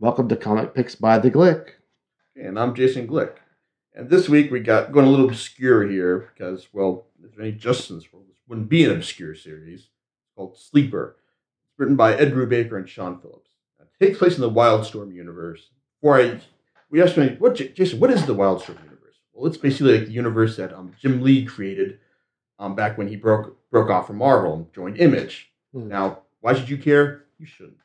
Welcome 0.00 0.30
to 0.30 0.36
Comic 0.36 0.72
Picks 0.72 0.94
by 0.94 1.18
the 1.18 1.30
Glick. 1.30 1.72
And 2.34 2.58
I'm 2.58 2.74
Jason 2.74 3.06
Glick. 3.06 3.34
And 3.94 4.08
this 4.08 4.30
week 4.30 4.50
we 4.50 4.60
got 4.60 4.92
going 4.92 5.04
a 5.04 5.10
little 5.10 5.28
obscure 5.28 5.86
here 5.86 6.30
because, 6.32 6.68
well, 6.72 7.04
if 7.22 7.38
any 7.38 7.52
justice 7.52 7.90
in 7.90 7.96
this 7.96 8.10
world, 8.10 8.24
this 8.26 8.38
wouldn't 8.48 8.70
be 8.70 8.82
an 8.86 8.92
obscure 8.92 9.34
series. 9.34 9.80
It's 9.80 9.88
called 10.34 10.56
Sleeper. 10.56 11.16
It's 11.18 11.78
written 11.78 11.96
by 11.96 12.14
Ed 12.14 12.32
Brubaker 12.32 12.78
and 12.78 12.88
Sean 12.88 13.20
Phillips. 13.20 13.50
It 13.78 14.02
takes 14.02 14.16
place 14.16 14.36
in 14.36 14.40
the 14.40 14.50
Wildstorm 14.50 15.12
universe. 15.12 15.68
Before 16.00 16.18
I, 16.18 16.40
we 16.88 17.02
asked 17.02 17.18
me, 17.18 17.36
what, 17.38 17.56
Jason, 17.56 18.00
what 18.00 18.10
is 18.10 18.24
the 18.24 18.34
Wildstorm 18.34 18.82
universe? 18.82 19.16
Well, 19.34 19.48
it's 19.48 19.58
basically 19.58 19.98
like 19.98 20.06
the 20.06 20.14
universe 20.14 20.56
that 20.56 20.72
um, 20.72 20.94
Jim 20.98 21.20
Lee 21.20 21.44
created 21.44 21.98
um, 22.58 22.74
back 22.74 22.96
when 22.96 23.08
he 23.08 23.16
broke 23.16 23.58
broke 23.70 23.90
off 23.90 24.06
from 24.06 24.16
Marvel 24.16 24.54
and 24.54 24.72
joined 24.72 24.96
Image. 24.96 25.52
Hmm. 25.74 25.88
Now, 25.88 26.20
why 26.40 26.54
should 26.54 26.70
you 26.70 26.78
care? 26.78 27.26
You 27.38 27.44
shouldn't. 27.44 27.76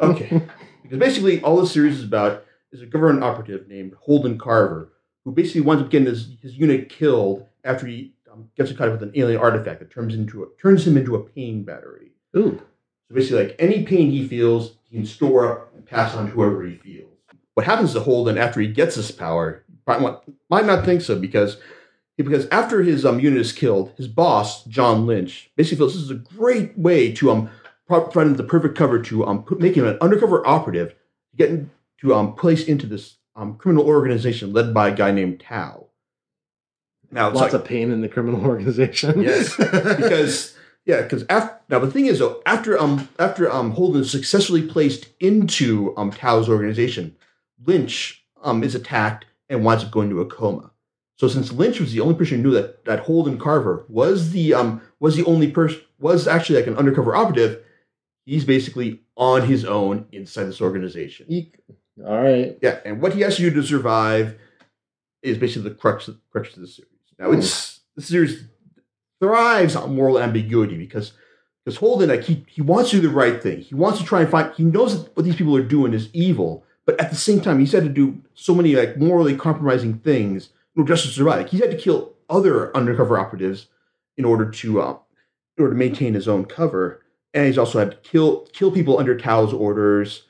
Okay. 0.00 0.42
because 0.82 0.98
basically 0.98 1.42
all 1.42 1.56
the 1.56 1.66
series 1.66 1.98
is 1.98 2.04
about 2.04 2.44
is 2.72 2.82
a 2.82 2.86
government 2.86 3.24
operative 3.24 3.68
named 3.68 3.94
Holden 4.00 4.38
Carver 4.38 4.92
who 5.24 5.32
basically 5.32 5.60
winds 5.62 5.82
up 5.82 5.90
getting 5.90 6.08
his, 6.08 6.36
his 6.40 6.54
unit 6.54 6.88
killed 6.88 7.46
after 7.64 7.86
he 7.86 8.14
um, 8.32 8.48
gets 8.56 8.70
in 8.70 8.76
contact 8.76 9.00
with 9.00 9.08
an 9.08 9.18
alien 9.18 9.40
artifact 9.40 9.80
that 9.80 9.90
turns 9.90 10.14
into 10.14 10.42
a, 10.42 10.46
turns 10.60 10.86
him 10.86 10.96
into 10.96 11.16
a 11.16 11.22
pain 11.22 11.64
battery. 11.64 12.12
Ooh. 12.36 12.60
So 13.08 13.14
basically, 13.14 13.46
like 13.46 13.56
any 13.58 13.84
pain 13.84 14.10
he 14.10 14.26
feels, 14.26 14.76
he 14.84 14.96
can 14.96 15.06
store 15.06 15.50
up 15.50 15.74
and 15.74 15.84
pass 15.84 16.14
on 16.14 16.26
to 16.26 16.32
whoever 16.32 16.64
he 16.64 16.76
feels. 16.76 17.10
What 17.54 17.66
happens 17.66 17.92
to 17.94 18.00
Holden 18.00 18.38
after 18.38 18.60
he 18.60 18.68
gets 18.68 18.96
this 18.96 19.10
power? 19.10 19.64
Might, 19.86 20.18
might 20.50 20.66
not 20.66 20.84
think 20.84 21.00
so 21.00 21.18
because 21.18 21.56
because 22.16 22.46
after 22.48 22.82
his 22.82 23.06
um, 23.06 23.20
unit 23.20 23.40
is 23.40 23.52
killed, 23.52 23.92
his 23.96 24.08
boss 24.08 24.64
John 24.64 25.06
Lynch 25.06 25.50
basically 25.56 25.78
feels 25.78 25.94
this 25.94 26.02
is 26.02 26.10
a 26.10 26.14
great 26.14 26.76
way 26.76 27.12
to 27.12 27.30
um 27.30 27.50
pro- 27.88 28.02
provide 28.02 28.28
him 28.28 28.36
the 28.36 28.44
perfect 28.44 28.76
cover 28.76 29.00
to 29.02 29.26
um 29.26 29.42
put, 29.42 29.58
make 29.60 29.74
him 29.74 29.86
an 29.86 29.98
undercover 30.00 30.46
operative, 30.46 30.90
to 31.30 31.36
get 31.36 31.50
in, 31.50 31.70
to 32.00 32.14
um 32.14 32.34
place 32.34 32.64
into 32.64 32.86
this 32.86 33.16
um 33.34 33.56
criminal 33.56 33.86
organization 33.86 34.52
led 34.52 34.72
by 34.72 34.88
a 34.88 34.94
guy 34.94 35.10
named 35.10 35.40
Tao. 35.40 35.86
Now 37.10 37.28
Lots 37.30 37.40
like- 37.40 37.52
of 37.54 37.64
pain 37.64 37.90
in 37.90 38.00
the 38.02 38.08
criminal 38.08 38.44
organization. 38.46 39.22
Yes, 39.22 39.56
because 39.56 40.54
yeah, 40.84 41.02
because 41.02 41.24
after 41.28 41.56
now 41.68 41.78
the 41.80 41.90
thing 41.90 42.06
is 42.06 42.18
though 42.18 42.42
after 42.46 42.78
um 42.78 43.08
after 43.18 43.50
um 43.50 43.72
Holden 43.72 44.02
is 44.02 44.10
successfully 44.10 44.62
placed 44.62 45.08
into 45.20 45.94
um 45.96 46.10
Tao's 46.10 46.48
organization, 46.48 47.16
Lynch 47.64 48.24
um 48.42 48.62
is 48.62 48.74
attacked 48.74 49.24
and 49.48 49.64
winds 49.64 49.84
up 49.84 49.90
going 49.90 50.10
to 50.10 50.20
a 50.20 50.26
coma. 50.26 50.70
So 51.16 51.26
since 51.26 51.50
Lynch 51.50 51.80
was 51.80 51.92
the 51.92 52.00
only 52.00 52.14
person 52.14 52.36
who 52.38 52.42
knew 52.44 52.54
that 52.54 52.84
that 52.84 53.00
Holden 53.00 53.38
Carver 53.38 53.84
was 53.88 54.30
the 54.32 54.54
um 54.54 54.80
was 55.00 55.16
the 55.16 55.24
only 55.24 55.50
person 55.50 55.80
was 55.98 56.28
actually 56.28 56.56
like 56.60 56.68
an 56.68 56.76
undercover 56.76 57.16
operative, 57.16 57.62
he's 58.28 58.44
basically 58.44 59.00
on 59.16 59.46
his 59.46 59.64
own 59.64 60.06
inside 60.12 60.44
this 60.44 60.60
organization. 60.60 61.26
Eek. 61.28 61.58
All 62.06 62.22
right. 62.22 62.58
Yeah, 62.60 62.78
and 62.84 63.00
what 63.00 63.14
he 63.14 63.22
has 63.22 63.36
to 63.36 63.42
do 63.42 63.50
to 63.50 63.62
survive 63.62 64.38
is 65.22 65.38
basically 65.38 65.70
the 65.70 65.74
crux 65.74 66.08
crux 66.30 66.54
of 66.54 66.60
the 66.60 66.68
series. 66.68 66.92
Now, 67.18 67.32
it's 67.32 67.80
the 67.96 68.02
series 68.02 68.44
thrives 69.20 69.74
on 69.74 69.96
moral 69.96 70.20
ambiguity 70.20 70.76
because 70.76 71.12
because 71.64 71.78
Holden, 71.78 72.10
like 72.10 72.22
he 72.22 72.44
he 72.48 72.62
wants 72.62 72.90
to 72.90 72.96
do 73.00 73.08
the 73.08 73.14
right 73.14 73.42
thing. 73.42 73.60
He 73.60 73.74
wants 73.74 73.98
to 73.98 74.04
try 74.04 74.20
and 74.20 74.30
find. 74.30 74.52
He 74.54 74.64
knows 74.64 75.02
that 75.02 75.16
what 75.16 75.24
these 75.24 75.36
people 75.36 75.56
are 75.56 75.62
doing 75.62 75.92
is 75.92 76.08
evil, 76.12 76.64
but 76.86 77.00
at 77.00 77.10
the 77.10 77.16
same 77.16 77.40
time, 77.40 77.58
he's 77.58 77.72
had 77.72 77.82
to 77.82 77.88
do 77.88 78.22
so 78.34 78.54
many 78.54 78.76
like 78.76 78.96
morally 78.98 79.36
compromising 79.36 79.98
things 79.98 80.50
in 80.76 80.82
order 80.82 80.94
just 80.94 81.06
to 81.06 81.12
survive. 81.12 81.38
Like, 81.38 81.48
he's 81.48 81.60
had 81.60 81.70
to 81.70 81.76
kill 81.76 82.12
other 82.30 82.76
undercover 82.76 83.18
operatives 83.18 83.66
in 84.16 84.24
order 84.24 84.50
to 84.50 84.80
uh, 84.80 84.96
in 85.56 85.64
order 85.64 85.74
to 85.74 85.78
maintain 85.78 86.14
his 86.14 86.28
own 86.28 86.44
cover, 86.44 87.02
and 87.34 87.46
he's 87.46 87.58
also 87.58 87.78
had 87.78 87.90
to 87.90 87.96
kill 87.98 88.46
kill 88.52 88.70
people 88.70 88.98
under 88.98 89.16
Tao's 89.16 89.52
orders, 89.52 90.24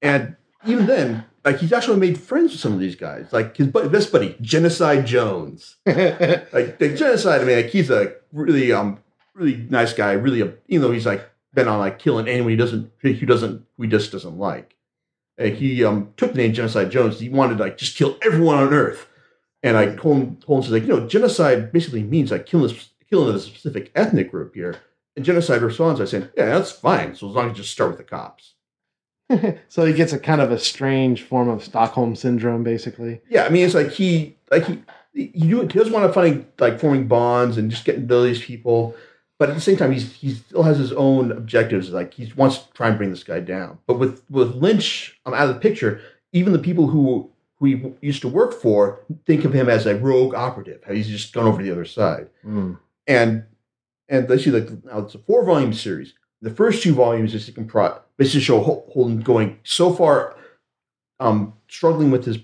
and 0.00 0.36
even 0.66 0.86
then, 0.86 1.24
like 1.44 1.58
he's 1.58 1.72
actually 1.72 1.98
made 1.98 2.18
friends 2.18 2.52
with 2.52 2.60
some 2.60 2.72
of 2.72 2.80
these 2.80 2.96
guys, 2.96 3.32
like 3.32 3.56
his 3.56 3.68
bu- 3.68 3.88
best 3.88 4.12
buddy, 4.12 4.36
Genocide 4.40 5.06
Jones. 5.06 5.76
Like 5.86 6.78
the 6.78 6.94
Genocide, 6.96 7.40
I 7.40 7.44
mean, 7.44 7.56
like 7.56 7.70
he's 7.70 7.90
a 7.90 8.14
really 8.32 8.72
um 8.72 8.98
really 9.34 9.66
nice 9.70 9.92
guy, 9.92 10.12
really, 10.12 10.42
uh, 10.42 10.48
even 10.68 10.82
though 10.82 10.92
he's 10.92 11.06
like 11.06 11.28
been 11.54 11.68
on 11.68 11.78
like 11.78 11.98
killing 11.98 12.28
anyone 12.28 12.50
he 12.50 12.56
doesn't 12.56 12.90
who 12.98 13.14
doesn't 13.26 13.64
who 13.76 13.82
he 13.82 13.88
just 13.88 14.12
doesn't 14.12 14.38
like. 14.38 14.76
Like, 15.38 15.54
he 15.54 15.84
um 15.84 16.12
took 16.16 16.32
the 16.32 16.38
name 16.38 16.52
Genocide 16.52 16.90
Jones. 16.90 17.18
He 17.18 17.28
wanted 17.28 17.58
to 17.58 17.64
like 17.64 17.78
just 17.78 17.96
kill 17.96 18.18
everyone 18.22 18.58
on 18.58 18.72
Earth, 18.72 19.08
and 19.62 19.76
I 19.76 19.94
told 19.96 20.18
him, 20.18 20.36
told 20.36 20.58
him 20.58 20.62
says 20.64 20.72
like 20.72 20.82
you 20.82 20.88
know 20.88 21.08
genocide 21.08 21.72
basically 21.72 22.02
means 22.02 22.30
like 22.30 22.46
killing 22.46 22.68
this 22.68 22.90
killing 23.08 23.34
a 23.34 23.38
specific 23.38 23.90
ethnic 23.94 24.30
group 24.30 24.54
here. 24.54 24.76
And 25.16 25.24
genocide 25.24 25.62
responds 25.62 26.00
by 26.00 26.06
saying, 26.06 26.28
"Yeah, 26.36 26.58
that's 26.58 26.72
fine. 26.72 27.14
So 27.14 27.28
as 27.28 27.34
long 27.34 27.46
as 27.46 27.50
you 27.50 27.62
just 27.62 27.72
start 27.72 27.90
with 27.90 27.98
the 27.98 28.04
cops." 28.04 28.54
so 29.68 29.84
he 29.84 29.92
gets 29.92 30.12
a 30.12 30.18
kind 30.18 30.40
of 30.40 30.50
a 30.50 30.58
strange 30.58 31.22
form 31.22 31.48
of 31.48 31.64
Stockholm 31.64 32.16
syndrome, 32.16 32.62
basically. 32.62 33.20
Yeah, 33.28 33.44
I 33.44 33.48
mean, 33.48 33.64
it's 33.64 33.74
like 33.74 33.90
he 33.90 34.36
like 34.50 34.66
he 34.66 34.82
he, 35.12 35.48
do- 35.48 35.60
he 35.60 35.66
doesn't 35.66 35.92
want 35.92 36.06
to 36.06 36.12
find 36.12 36.46
like 36.58 36.80
forming 36.80 37.06
bonds 37.06 37.58
and 37.58 37.70
just 37.70 37.84
getting 37.84 38.02
to 38.02 38.14
know 38.14 38.24
these 38.24 38.42
people, 38.42 38.94
but 39.38 39.48
at 39.48 39.54
the 39.54 39.60
same 39.60 39.76
time, 39.76 39.92
he's 39.92 40.12
he 40.12 40.34
still 40.34 40.62
has 40.62 40.78
his 40.78 40.92
own 40.92 41.32
objectives. 41.32 41.90
Like 41.90 42.14
he 42.14 42.32
wants 42.36 42.58
to 42.58 42.72
try 42.72 42.88
and 42.88 42.96
bring 42.96 43.10
this 43.10 43.24
guy 43.24 43.40
down. 43.40 43.78
But 43.86 43.98
with 43.98 44.22
with 44.30 44.54
Lynch 44.54 45.18
um, 45.26 45.34
out 45.34 45.48
of 45.48 45.54
the 45.54 45.60
picture, 45.60 46.00
even 46.32 46.52
the 46.52 46.58
people 46.58 46.88
who 46.88 47.30
who 47.56 47.66
he 47.66 47.92
used 48.00 48.22
to 48.22 48.28
work 48.28 48.52
for 48.52 49.00
think 49.26 49.44
of 49.44 49.52
him 49.52 49.68
as 49.68 49.86
a 49.86 49.96
rogue 49.96 50.34
operative. 50.34 50.82
He's 50.88 51.08
just 51.08 51.32
gone 51.32 51.46
over 51.46 51.58
to 51.58 51.64
the 51.64 51.72
other 51.72 51.84
side. 51.84 52.28
Mm. 52.44 52.78
And 53.06 53.44
and 54.12 54.28
they 54.28 54.38
see 54.38 54.50
like 54.50 54.70
now 54.84 55.00
it's 55.00 55.14
a 55.16 55.18
four 55.18 55.44
volume 55.44 55.72
series. 55.72 56.14
The 56.42 56.50
first 56.50 56.82
two 56.82 56.94
volumes 56.94 57.34
is 57.34 57.46
to 57.46 57.52
compri- 57.52 57.98
basically 58.16 58.40
show 58.40 58.60
Hol- 58.60 58.88
Holden 58.92 59.20
going 59.20 59.58
so 59.64 59.92
far, 59.92 60.36
um, 61.18 61.54
struggling 61.66 62.10
with 62.10 62.24
his 62.24 62.38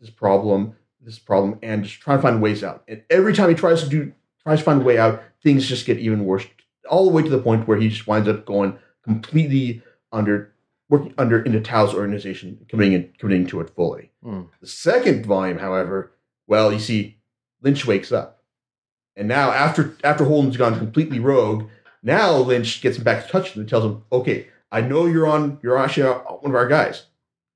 this 0.00 0.08
problem, 0.08 0.76
this 1.02 1.18
problem, 1.18 1.58
and 1.62 1.84
just 1.84 2.00
trying 2.00 2.18
to 2.18 2.22
find 2.22 2.40
ways 2.40 2.62
out. 2.64 2.84
And 2.88 3.02
every 3.10 3.34
time 3.34 3.48
he 3.50 3.54
tries 3.54 3.82
to 3.82 3.88
do 3.88 4.12
tries 4.42 4.60
to 4.60 4.64
find 4.64 4.80
a 4.80 4.84
way 4.84 4.98
out, 4.98 5.22
things 5.42 5.68
just 5.68 5.84
get 5.84 5.98
even 5.98 6.24
worse. 6.24 6.46
All 6.88 7.04
the 7.04 7.12
way 7.12 7.22
to 7.22 7.28
the 7.28 7.42
point 7.42 7.68
where 7.68 7.76
he 7.76 7.88
just 7.88 8.06
winds 8.06 8.28
up 8.28 8.46
going 8.46 8.78
completely 9.02 9.82
under 10.12 10.54
working 10.88 11.12
under 11.18 11.42
into 11.42 11.60
Tao's 11.60 11.92
organization, 11.92 12.64
committing 12.68 12.92
it, 12.92 13.18
committing 13.18 13.46
to 13.48 13.60
it 13.60 13.70
fully. 13.70 14.12
Mm. 14.24 14.48
The 14.60 14.66
second 14.66 15.26
volume, 15.26 15.58
however, 15.58 16.12
well, 16.46 16.72
you 16.72 16.78
see, 16.78 17.18
Lynch 17.62 17.84
wakes 17.84 18.12
up. 18.12 18.39
And 19.16 19.28
now, 19.28 19.50
after 19.50 19.96
after 20.04 20.24
Holden's 20.24 20.56
gone 20.56 20.78
completely 20.78 21.18
rogue, 21.18 21.68
now 22.02 22.36
Lynch 22.36 22.80
gets 22.80 22.96
him 22.96 23.04
back 23.04 23.24
to 23.24 23.30
touch 23.30 23.50
him 23.52 23.60
and 23.60 23.68
tells 23.68 23.84
him, 23.84 24.02
"Okay, 24.12 24.46
I 24.72 24.80
know 24.80 25.06
you're 25.06 25.26
on. 25.26 25.58
You're 25.62 25.76
actually 25.78 26.08
one 26.10 26.50
of 26.50 26.54
our 26.54 26.68
guys. 26.68 27.06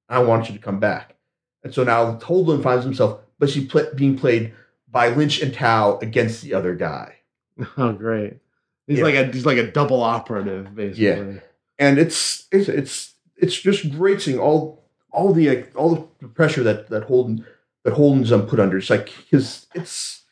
I 0.08 0.18
want 0.20 0.48
you 0.48 0.54
to 0.54 0.60
come 0.60 0.80
back." 0.80 1.16
And 1.62 1.72
so 1.72 1.84
now 1.84 2.18
Holden 2.18 2.62
finds 2.62 2.84
himself 2.84 3.20
basically 3.38 3.68
pla 3.68 3.82
being 3.94 4.18
played 4.18 4.52
by 4.90 5.08
Lynch 5.08 5.40
and 5.40 5.54
Tao 5.54 5.98
against 6.02 6.42
the 6.42 6.54
other 6.54 6.74
guy. 6.74 7.16
Oh, 7.78 7.92
great. 7.92 8.38
He's 8.86 8.98
Yeah. 8.98 9.04
like 9.04 9.14
a 9.14 9.24
he's 9.26 9.46
like 9.46 9.58
a 9.58 9.70
double 9.70 10.02
operative, 10.02 10.74
basically. 10.74 11.04
Yeah, 11.04 11.40
and 11.78 11.98
it's 11.98 12.46
it's 12.52 12.68
it's 12.68 13.14
it's 13.36 13.58
just 13.58 13.90
great 13.92 14.20
seeing 14.20 14.38
all 14.38 14.84
all 15.10 15.32
the 15.32 15.64
all 15.74 16.10
the 16.20 16.28
pressure 16.28 16.62
that 16.64 16.90
that 16.90 17.04
Holden 17.04 17.46
that 17.84 17.94
Holden's 17.94 18.30
um, 18.32 18.46
put 18.46 18.60
under. 18.60 18.76
It's 18.76 18.90
like 18.90 19.08
his 19.30 19.66
it's 19.74 20.23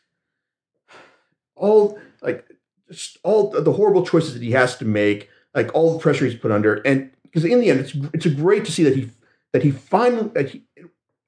all 1.56 1.98
like 2.22 2.46
just 2.90 3.18
all 3.22 3.50
the 3.50 3.72
horrible 3.72 4.04
choices 4.04 4.34
that 4.34 4.42
he 4.42 4.52
has 4.52 4.76
to 4.78 4.84
make, 4.84 5.28
like 5.54 5.74
all 5.74 5.92
the 5.92 5.98
pressure 5.98 6.24
he's 6.24 6.34
put 6.34 6.50
under, 6.50 6.74
and 6.84 7.10
because 7.22 7.44
in 7.44 7.60
the 7.60 7.70
end, 7.70 7.80
it's 7.80 7.94
it's 8.12 8.26
a 8.26 8.30
great 8.30 8.64
to 8.64 8.72
see 8.72 8.84
that 8.84 8.96
he 8.96 9.10
that 9.52 9.62
he 9.62 9.70
finally 9.70 10.28
that 10.34 10.50
he 10.50 10.64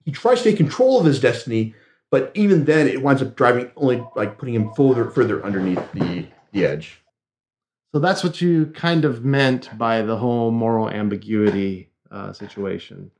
he 0.04 0.12
tries 0.12 0.42
to 0.42 0.50
take 0.50 0.56
control 0.56 1.00
of 1.00 1.06
his 1.06 1.20
destiny, 1.20 1.74
but 2.10 2.30
even 2.34 2.64
then, 2.64 2.86
it 2.86 3.02
winds 3.02 3.22
up 3.22 3.36
driving 3.36 3.70
only 3.76 4.04
like 4.14 4.38
putting 4.38 4.54
him 4.54 4.72
further 4.74 5.10
further 5.10 5.44
underneath 5.44 5.82
the 5.92 6.26
the 6.52 6.66
edge. 6.66 7.00
So 7.92 8.00
that's 8.00 8.24
what 8.24 8.40
you 8.40 8.66
kind 8.74 9.04
of 9.04 9.24
meant 9.24 9.70
by 9.78 10.02
the 10.02 10.16
whole 10.16 10.50
moral 10.50 10.90
ambiguity 10.90 11.90
uh, 12.10 12.32
situation. 12.32 13.12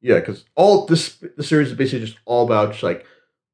Yeah, 0.00 0.20
because 0.20 0.44
all 0.54 0.86
this 0.86 1.22
the 1.36 1.42
series 1.42 1.68
is 1.68 1.74
basically 1.74 2.06
just 2.06 2.18
all 2.24 2.46
about 2.46 2.70
just 2.72 2.82
like 2.82 3.04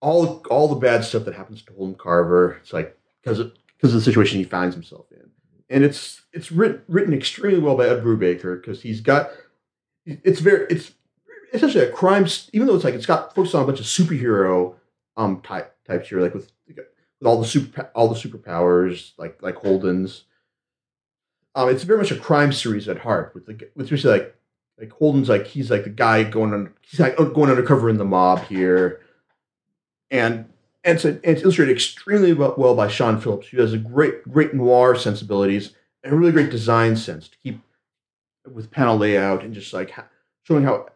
all 0.05 0.45
all 0.51 0.69
the 0.69 0.75
bad 0.75 1.03
stuff 1.03 1.25
that 1.25 1.35
happens 1.35 1.63
to 1.63 1.73
Holden 1.73 1.97
Carver. 1.97 2.59
It's 2.61 2.73
like 2.73 2.97
because 3.23 3.39
of, 3.39 3.55
because 3.77 3.95
of 3.95 4.01
the 4.01 4.05
situation 4.05 4.39
he 4.39 4.45
finds 4.45 4.75
himself 4.75 5.07
in, 5.11 5.31
and 5.71 5.83
it's 5.83 6.23
it's 6.33 6.53
written 6.53 6.83
written 6.89 7.15
extremely 7.15 7.59
well 7.59 7.77
by 7.77 7.89
Ed 7.89 8.05
Brubaker 8.05 8.61
because 8.61 8.83
he's 8.83 9.01
got 9.01 9.31
it's 10.05 10.41
very 10.41 10.67
it's 10.69 10.93
essentially 11.55 11.85
a 11.85 11.91
crime. 11.91 12.27
Even 12.53 12.67
though 12.67 12.75
it's 12.75 12.85
like 12.85 12.95
it's 12.95 13.07
got 13.07 13.35
focused 13.35 13.55
on 13.55 13.63
a 13.63 13.67
bunch 13.67 13.81
of 13.81 13.87
superhero 13.87 14.75
um 15.17 15.41
type 15.41 15.75
types 15.87 16.11
here, 16.11 16.21
like 16.21 16.35
with 16.35 16.53
with 16.69 17.27
all 17.27 17.41
the 17.41 17.47
super 17.47 17.91
all 17.95 18.09
the 18.09 18.15
superpowers 18.15 19.13
like 19.17 19.43
like 19.43 19.57
Holden's. 19.57 20.25
Um, 21.57 21.71
it's 21.71 21.85
very 21.85 22.01
much 22.01 22.11
a 22.11 22.17
crime 22.17 22.53
series 22.53 22.89
at 22.89 22.99
heart 22.99 23.33
with 23.35 23.47
the 23.47 23.55
with 23.75 23.87
especially 23.87 24.19
like 24.19 24.37
like 24.79 24.91
Holden's 24.91 25.31
like 25.31 25.47
he's 25.47 25.71
like 25.71 25.85
the 25.85 25.91
guy 25.91 26.25
going 26.25 26.53
on 26.53 26.75
he's 26.83 27.01
like 27.01 27.17
going 27.17 27.49
undercover 27.49 27.89
in 27.89 27.97
the 27.97 28.05
mob 28.05 28.41
here, 28.45 29.01
and 30.15 30.47
and 30.85 30.97
it's, 30.97 31.05
and 31.05 31.21
it's 31.25 31.43
illustrated 31.43 31.73
extremely 31.73 32.33
well, 32.33 32.55
well 32.57 32.75
by 32.75 32.89
Sean 32.89 33.21
Phillips, 33.21 33.49
who 33.49 33.61
has 33.61 33.73
a 33.73 33.79
great 33.79 34.23
great 34.31 34.55
noir 34.55 34.95
sensibilities 34.95 35.75
and 36.03 36.13
a 36.13 36.17
really 36.17 36.33
great 36.33 36.51
design 36.51 36.97
sense 36.97 37.29
to 37.29 37.37
keep 37.43 37.61
with 38.51 38.71
panel 38.71 38.97
layout 38.97 39.43
and 39.43 39.55
just 39.55 39.73
like 39.73 39.93
showing 40.45 40.65
how 40.65 40.87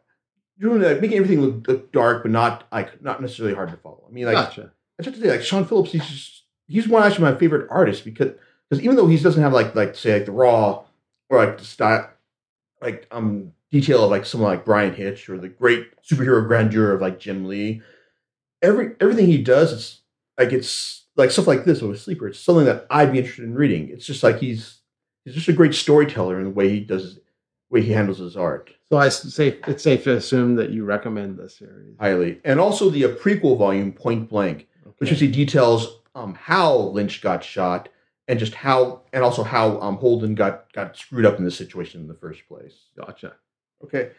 doing 0.61 0.83
like 0.83 1.01
making 1.01 1.19
everything 1.19 1.41
look, 1.41 1.67
look 1.67 1.93
dark, 1.93 2.23
but 2.23 2.31
not 2.31 2.67
like 2.71 3.03
not 3.03 3.21
necessarily 3.21 3.55
hard 3.55 3.71
to 3.71 3.77
follow. 3.77 4.05
I 4.09 4.13
mean, 4.13 4.27
like 4.27 4.35
gotcha. 4.35 4.73
I 5.01 5.05
have 5.05 5.15
to 5.15 5.21
say, 5.21 5.31
like 5.31 5.43
Sean 5.43 5.65
Phillips, 5.65 5.93
he's 5.93 6.07
just, 6.07 6.43
he's 6.67 6.89
one 6.89 7.03
actually 7.03 7.31
my 7.31 7.39
favorite 7.39 7.69
artist 7.71 8.05
because 8.05 8.33
because 8.69 8.85
even 8.85 8.97
though 8.97 9.07
he 9.07 9.19
doesn't 9.19 9.43
have 9.43 9.53
like 9.53 9.75
like 9.75 9.97
say 9.97 10.15
like 10.15 10.27
the 10.27 10.33
raw 10.33 10.85
or 11.29 11.45
like 11.45 11.59
the 11.59 11.65
style 11.65 12.11
like 12.81 13.07
um 13.11 13.53
detail 13.71 14.05
of 14.05 14.11
like 14.11 14.27
someone 14.27 14.51
like 14.51 14.65
Bryan 14.65 14.95
Hitch 14.95 15.29
or 15.29 15.39
the 15.39 15.49
great 15.49 15.89
superhero 16.03 16.47
grandeur 16.47 16.93
of 16.93 17.01
like 17.01 17.19
Jim 17.19 17.47
Lee, 17.47 17.83
every 18.63 18.95
everything 19.01 19.27
he 19.27 19.43
does, 19.43 19.73
it's 19.73 20.01
like 20.39 20.53
it's 20.53 21.05
like 21.17 21.31
stuff 21.31 21.47
like 21.47 21.65
this 21.65 21.83
with 21.83 22.01
Sleeper. 22.01 22.29
It's 22.29 22.39
something 22.41 22.65
that 22.67 22.87
I'd 22.91 23.13
be 23.13 23.19
interested 23.19 23.45
in 23.45 23.55
reading. 23.55 23.89
It's 23.91 24.07
just 24.07 24.23
like 24.23 24.39
he's 24.39 24.81
he's 25.25 25.35
just 25.35 25.49
a 25.49 25.53
great 25.53 25.75
storyteller 25.75 26.39
in 26.39 26.45
the 26.45 26.51
way 26.51 26.69
he 26.69 26.81
does 26.81 27.03
his, 27.03 27.19
way 27.71 27.83
he 27.83 27.93
handles 27.93 28.19
his 28.19 28.37
art 28.37 28.71
So 28.91 28.97
I 28.99 29.09
say 29.11 29.59
it's 29.67 29.83
safe 29.83 30.05
to 30.05 30.15
assume 30.17 30.55
that 30.57 30.71
you 30.71 30.85
recommend 30.85 31.39
this 31.39 31.57
series. 31.59 31.97
highly, 32.01 32.41
and 32.45 32.59
also 32.61 32.89
the 32.91 33.05
uh, 33.05 33.09
prequel 33.09 33.59
volume 33.59 33.93
Point 33.93 34.29
Blank. 34.29 34.67
which 34.85 34.95
Okay. 35.03 35.11
actually 35.13 35.31
details 35.33 35.99
um, 36.15 36.35
how 36.35 36.75
Lynch 36.77 37.21
got 37.21 37.45
shot 37.45 37.89
and 38.27 38.39
just 38.39 38.55
how, 38.55 39.03
and 39.13 39.23
also 39.25 39.43
how 39.43 39.81
um, 39.81 39.97
Holden 39.97 40.35
got 40.35 40.73
got 40.73 40.97
screwed 40.97 41.25
up 41.27 41.39
in 41.39 41.45
this 41.45 41.57
situation 41.57 42.01
in 42.01 42.09
the 42.09 42.15
first 42.15 42.47
place. 42.49 42.75
Gotcha. 42.97 43.35
Okay. 43.85 44.11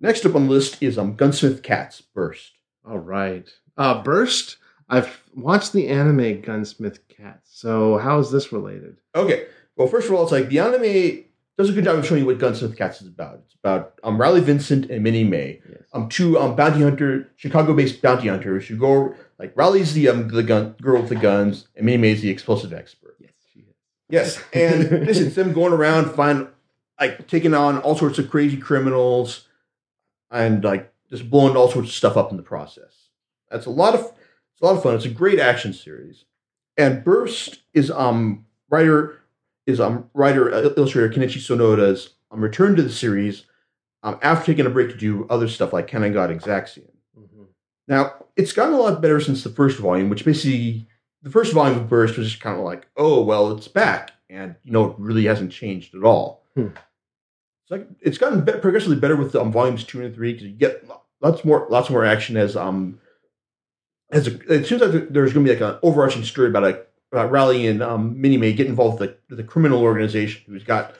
Next 0.00 0.24
up 0.26 0.34
on 0.34 0.44
the 0.46 0.50
list 0.52 0.82
is 0.82 0.98
um, 0.98 1.14
Gunsmith 1.14 1.62
Cats 1.62 2.00
Burst. 2.00 2.52
All 2.86 2.98
right. 2.98 3.48
Uh, 3.76 4.02
Burst. 4.02 4.56
I've 4.88 5.22
watched 5.34 5.72
the 5.72 5.88
anime 5.88 6.40
Gunsmith 6.42 7.06
Cats. 7.08 7.50
So 7.52 7.98
how 7.98 8.18
is 8.18 8.30
this 8.30 8.52
related? 8.52 8.98
Okay. 9.14 9.46
Well, 9.76 9.88
first 9.88 10.08
of 10.08 10.14
all, 10.14 10.22
it's 10.22 10.32
like 10.32 10.48
the 10.50 10.58
anime 10.60 11.24
does 11.56 11.70
a 11.70 11.72
good 11.72 11.84
job 11.84 11.98
of 11.98 12.06
showing 12.06 12.20
you 12.20 12.26
what 12.26 12.38
Gunsmith 12.38 12.76
Cats 12.76 13.00
is 13.00 13.08
about. 13.08 13.40
It's 13.44 13.54
about 13.54 13.98
um, 14.04 14.20
Riley 14.20 14.40
Vincent 14.40 14.90
and 14.90 15.02
Minnie 15.02 15.24
May, 15.24 15.60
Yes. 15.68 15.82
um, 15.94 16.08
two 16.08 16.38
um, 16.38 16.54
bounty 16.54 16.82
hunter, 16.82 17.28
Chicago-based 17.36 18.02
bounty 18.02 18.28
hunters 18.28 18.66
who 18.68 18.76
go 18.76 19.14
like 19.38 19.52
Riley's 19.56 19.94
the 19.94 20.08
um, 20.08 20.28
the 20.28 20.42
gun 20.42 20.74
girl 20.82 21.00
with 21.00 21.08
the 21.08 21.16
guns, 21.16 21.66
and 21.76 21.86
Minnie 21.86 21.98
May's 21.98 22.20
the 22.22 22.28
explosive 22.30 22.72
expert. 22.72 23.16
yes, 23.20 23.30
she 23.52 23.60
is. 23.60 23.74
Yes, 24.10 24.42
and 24.52 24.82
this 25.06 25.18
is 25.18 25.34
them 25.34 25.52
going 25.52 25.72
around 25.72 26.10
find 26.10 26.48
like 27.00 27.26
taking 27.26 27.54
on 27.54 27.78
all 27.78 27.96
sorts 27.96 28.18
of 28.18 28.28
crazy 28.30 28.56
criminals 28.58 29.48
and 30.30 30.62
like 30.62 30.92
just 31.08 31.30
blowing 31.30 31.56
all 31.56 31.68
sorts 31.70 31.88
of 31.88 31.94
stuff 31.94 32.16
up 32.16 32.30
in 32.30 32.36
the 32.36 32.42
process. 32.42 33.03
That's 33.54 33.66
a 33.66 33.70
lot 33.70 33.94
of 33.94 34.00
it's 34.00 34.60
a 34.60 34.66
lot 34.66 34.76
of 34.76 34.82
fun. 34.82 34.96
It's 34.96 35.04
a 35.04 35.10
great 35.10 35.38
action 35.38 35.72
series. 35.72 36.24
And 36.76 37.04
Burst 37.04 37.60
is 37.72 37.88
um 37.88 38.46
writer 38.68 39.20
is 39.66 39.80
um 39.80 40.10
writer 40.12 40.52
uh, 40.52 40.70
illustrator 40.76 41.08
Kenichi 41.08 41.38
Sonoda's 41.38 42.14
um 42.32 42.40
return 42.40 42.74
to 42.74 42.82
the 42.82 42.90
series 42.90 43.44
um 44.02 44.18
after 44.22 44.46
taking 44.46 44.66
a 44.66 44.70
break 44.70 44.90
to 44.90 44.96
do 44.96 45.24
other 45.30 45.46
stuff 45.46 45.72
like 45.72 45.86
Cannon 45.86 46.12
God 46.12 46.30
Exaxxion. 46.30 46.90
Mhm. 47.16 47.46
Now, 47.86 48.14
it's 48.34 48.52
gotten 48.52 48.74
a 48.74 48.78
lot 48.80 49.00
better 49.00 49.20
since 49.20 49.44
the 49.44 49.50
first 49.50 49.78
volume, 49.78 50.10
which 50.10 50.24
basically 50.24 50.88
the 51.22 51.30
first 51.30 51.52
volume 51.52 51.78
of 51.78 51.88
Burst 51.88 52.18
was 52.18 52.28
just 52.28 52.42
kind 52.42 52.58
of 52.58 52.64
like, 52.64 52.88
oh 52.96 53.22
well, 53.22 53.52
it's 53.52 53.68
back, 53.68 54.10
and 54.28 54.56
you 54.64 54.72
know 54.72 54.90
it 54.90 54.96
really 54.98 55.26
hasn't 55.26 55.52
changed 55.52 55.94
at 55.94 56.02
all. 56.02 56.42
Hmm. 56.56 56.68
It's 57.62 57.70
like 57.70 57.86
it's 58.00 58.18
gotten 58.18 58.44
be- 58.44 58.52
progressively 58.58 58.96
better 58.96 59.16
with 59.16 59.36
um, 59.36 59.52
volumes 59.52 59.84
two 59.84 60.04
and 60.04 60.12
three 60.12 60.32
because 60.32 60.48
you 60.48 60.54
get 60.54 60.84
lots 61.20 61.44
more 61.44 61.68
lots 61.70 61.88
more 61.88 62.04
action 62.04 62.36
as 62.36 62.56
um 62.56 62.98
as 64.10 64.28
a, 64.28 64.52
it 64.52 64.66
seems 64.66 64.80
like 64.80 65.08
there's 65.10 65.32
going 65.32 65.46
to 65.46 65.52
be 65.54 65.58
like 65.58 65.74
an 65.74 65.78
overarching 65.82 66.24
story 66.24 66.48
about 66.48 66.64
a 66.64 66.82
about 67.12 67.30
Rally 67.30 67.66
and 67.66 67.82
um, 67.82 68.20
Minnie 68.20 68.36
May 68.36 68.52
get 68.52 68.66
involved 68.66 69.00
with 69.00 69.16
the, 69.28 69.36
the 69.36 69.44
criminal 69.44 69.82
organization 69.82 70.42
who's 70.46 70.64
got 70.64 70.94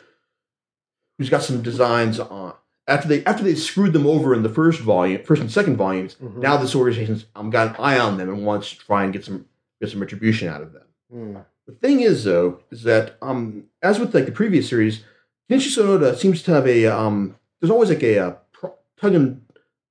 who's 1.19 1.31
got 1.31 1.43
some 1.43 1.63
designs 1.63 2.21
on 2.21 2.55
after 2.87 3.09
they 3.09 3.25
after 3.25 3.43
they 3.43 3.55
screwed 3.55 3.93
them 3.93 4.07
over 4.07 4.35
in 4.35 4.43
the 4.43 4.49
first 4.49 4.81
volume, 4.81 5.23
first 5.25 5.43
and 5.43 5.51
second 5.51 5.77
volumes. 5.77 6.17
Mhm. 6.17 6.37
Now 6.37 6.57
this 6.57 6.75
organization's 6.75 7.27
um, 7.35 7.51
got 7.51 7.69
an 7.69 7.77
eye 7.79 7.99
on 7.99 8.17
them 8.17 8.29
and 8.29 8.45
wants 8.45 8.71
to 8.71 8.79
try 8.79 9.05
and 9.05 9.13
get 9.13 9.25
some 9.25 9.47
get 9.81 9.91
some 9.91 10.01
retribution 10.01 10.49
out 10.49 10.63
of 10.63 10.73
them. 10.73 10.83
Mm. 11.13 11.45
The 11.67 11.73
thing 11.73 12.01
is, 12.01 12.25
though, 12.25 12.61
is 12.71 12.83
that 12.83 13.17
um, 13.23 13.65
as 13.83 13.99
with 13.99 14.15
like 14.15 14.27
the 14.27 14.33
previous 14.33 14.69
series, 14.69 15.03
Kenichi 15.51 15.75
Sonoda 15.75 16.15
seems 16.17 16.43
to 16.43 16.53
have 16.53 16.67
a 16.67 16.87
um, 16.87 17.37
there's 17.61 17.71
always 17.71 17.89
like 17.89 18.03
a, 18.03 18.19
uh 18.19 18.35
pro- 18.53 18.75
tug 19.01 19.15
and 19.15 19.41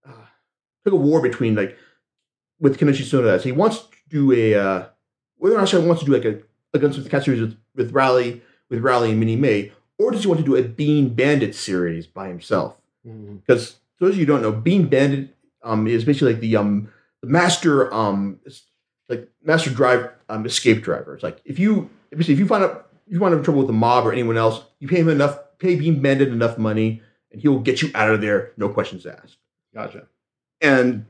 uh, 0.08 0.12
tug 0.86 0.94
of 0.94 1.02
war 1.02 1.22
between 1.22 1.56
like 1.56 1.76
with 2.64 2.80
Kenichi 2.80 3.04
Sonoda. 3.04 3.38
So 3.38 3.44
he 3.44 3.52
wants 3.52 3.80
to 3.80 3.88
do 4.10 4.32
a 4.32 4.56
uh, 4.56 4.86
whether 5.36 5.56
or 5.56 5.60
not 5.60 5.70
he 5.70 5.78
wants 5.78 6.02
to 6.02 6.06
do 6.06 6.14
like 6.14 6.26
a, 6.26 6.40
a 6.74 6.80
Gunsmith 6.80 7.10
Cat 7.12 7.26
series 7.26 7.42
with 7.42 7.58
with 7.76 7.92
Rally 7.92 8.42
with 8.70 8.80
Rally 8.80 9.12
and 9.12 9.20
Minnie 9.20 9.36
May, 9.36 9.72
or 10.00 10.12
does 10.12 10.22
he 10.22 10.28
want 10.28 10.40
to 10.40 10.46
do 10.46 10.56
a 10.56 10.64
Bean 10.64 11.14
Bandit 11.14 11.54
series 11.54 12.08
by 12.08 12.30
himself? 12.30 12.78
Because 13.04 13.76
those 14.00 14.12
of 14.12 14.16
you 14.18 14.26
who 14.26 14.32
don't 14.32 14.42
know, 14.42 14.54
Bean 14.54 14.88
Bandit 14.88 15.36
um, 15.62 15.88
is 15.88 16.06
basically 16.06 16.34
like 16.34 16.42
the 16.42 16.56
um, 16.56 16.90
the 17.22 17.28
master 17.28 17.94
um, 17.94 18.40
like 19.10 19.30
master 19.44 19.70
drive 19.70 20.10
um, 20.30 20.46
escape 20.46 20.82
driver. 20.82 21.14
It's 21.14 21.24
like 21.24 21.42
if 21.44 21.60
you 21.60 21.90
basically 22.12 22.36
if 22.36 22.40
you 22.40 22.48
find 22.48 22.64
out 22.64 22.88
if 23.06 23.14
you 23.14 23.20
find 23.20 23.34
out 23.34 23.40
in 23.40 23.44
trouble 23.44 23.60
with 23.60 23.68
the 23.68 23.74
mob 23.74 24.08
or 24.08 24.14
anyone 24.14 24.38
else, 24.38 24.64
you 24.80 24.88
pay 24.88 25.02
him 25.02 25.10
enough, 25.10 25.38
pay 25.60 25.76
Bean 25.76 26.02
Bandit 26.02 26.30
enough 26.30 26.58
money, 26.58 27.02
and 27.30 27.42
he 27.42 27.50
will 27.50 27.60
get 27.60 27.82
you 27.82 27.92
out 27.94 28.10
of 28.10 28.22
there, 28.22 28.54
no 28.56 28.70
questions 28.70 29.06
asked. 29.06 29.36
Gotcha. 29.76 30.08
And 30.62 31.06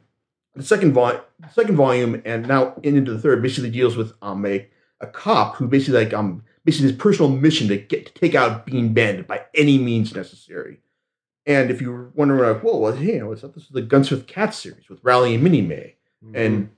the 0.56 0.64
second 0.64 0.94
volume, 0.94 1.22
second 1.52 1.76
volume, 1.76 2.22
and 2.26 2.48
now 2.48 2.76
into 2.84 3.12
the 3.14 3.20
third, 3.20 3.42
basically 3.42 3.70
deals 3.72 3.96
with 3.98 4.14
um 4.22 4.46
a, 4.46 4.68
a 5.02 5.08
cop 5.08 5.56
who 5.56 5.68
basically 5.68 6.04
like 6.06 6.14
um 6.14 6.44
basically 6.66 6.90
his 6.90 6.98
personal 6.98 7.30
mission 7.30 7.68
to 7.68 7.78
get 7.78 8.06
to 8.06 8.14
take 8.14 8.36
out 8.36 8.66
Bean 8.66 8.94
Bandit 8.94 9.28
by 9.28 9.42
any 9.56 9.78
means 9.78 10.16
necessary. 10.16 10.80
And 11.46 11.70
if 11.70 11.82
you 11.82 11.92
were 11.92 12.10
wondering, 12.16 12.54
like, 12.54 12.64
whoa, 12.64 12.78
well 12.78 12.94
hey, 12.94 13.22
what's 13.24 13.44
up? 13.44 13.54
This 13.54 13.64
is 13.64 13.70
the 13.72 13.82
Gunsmith 13.82 14.28
Cats 14.28 14.58
series 14.58 14.88
with 14.90 15.00
Rally 15.04 15.34
and 15.36 15.44
Minnie 15.44 15.62
May, 15.62 15.96
and 16.34 16.70